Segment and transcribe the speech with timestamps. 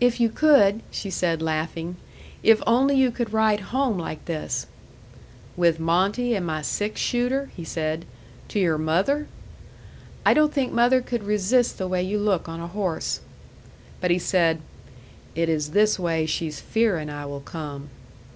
[0.00, 1.94] "If you could," she said, laughing.
[2.42, 4.66] "If only you could ride home like this."
[5.56, 8.06] "With Monte and my six shooter?" he asked.
[8.48, 9.28] "To your mother?"
[10.26, 13.20] "I don't think mother could resist the way you look on a horse."
[14.00, 14.62] But he said,
[15.36, 17.88] "It's this way she's fearing I will come."